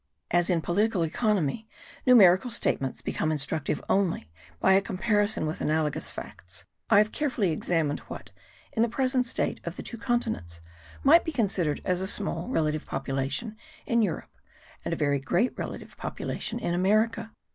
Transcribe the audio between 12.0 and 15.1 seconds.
a small relative population in Europe, and a